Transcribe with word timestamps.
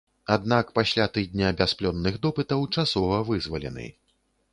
Аднак 0.35 0.69
пасля 0.77 1.05
тыдня 1.17 1.51
бясплённых 1.59 2.17
допытаў 2.23 2.65
часова 2.79 3.21
вызвалены. 3.29 3.87